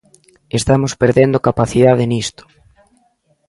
[0.59, 2.43] Estamos perdendo capacidade nisto.